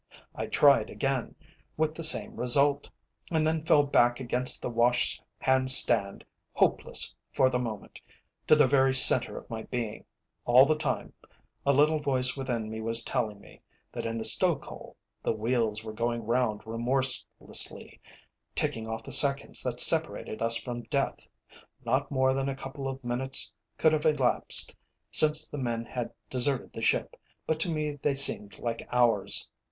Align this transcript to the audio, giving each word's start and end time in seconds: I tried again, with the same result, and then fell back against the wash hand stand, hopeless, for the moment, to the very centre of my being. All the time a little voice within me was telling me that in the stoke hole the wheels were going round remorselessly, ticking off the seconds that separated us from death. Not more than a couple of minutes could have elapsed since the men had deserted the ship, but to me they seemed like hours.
I 0.33 0.47
tried 0.47 0.89
again, 0.89 1.35
with 1.77 1.93
the 1.93 2.01
same 2.03 2.35
result, 2.35 2.89
and 3.29 3.45
then 3.45 3.63
fell 3.63 3.83
back 3.83 4.19
against 4.19 4.59
the 4.59 4.69
wash 4.71 5.21
hand 5.37 5.69
stand, 5.69 6.25
hopeless, 6.53 7.15
for 7.31 7.51
the 7.51 7.59
moment, 7.59 8.01
to 8.47 8.55
the 8.55 8.65
very 8.65 8.95
centre 8.95 9.37
of 9.37 9.47
my 9.47 9.61
being. 9.61 10.05
All 10.43 10.65
the 10.65 10.75
time 10.75 11.13
a 11.67 11.71
little 11.71 11.99
voice 11.99 12.35
within 12.35 12.67
me 12.67 12.81
was 12.81 13.03
telling 13.03 13.39
me 13.39 13.61
that 13.91 14.07
in 14.07 14.17
the 14.17 14.23
stoke 14.23 14.65
hole 14.65 14.97
the 15.21 15.33
wheels 15.33 15.83
were 15.83 15.93
going 15.93 16.23
round 16.25 16.65
remorselessly, 16.65 18.01
ticking 18.55 18.87
off 18.87 19.03
the 19.03 19.11
seconds 19.11 19.61
that 19.61 19.79
separated 19.79 20.41
us 20.41 20.57
from 20.57 20.81
death. 20.81 21.27
Not 21.85 22.09
more 22.09 22.33
than 22.33 22.49
a 22.49 22.55
couple 22.55 22.87
of 22.87 23.03
minutes 23.03 23.53
could 23.77 23.93
have 23.93 24.07
elapsed 24.07 24.75
since 25.11 25.47
the 25.47 25.59
men 25.59 25.85
had 25.85 26.11
deserted 26.27 26.73
the 26.73 26.81
ship, 26.81 27.15
but 27.45 27.59
to 27.59 27.71
me 27.71 27.99
they 28.01 28.15
seemed 28.15 28.57
like 28.57 28.87
hours. 28.91 29.47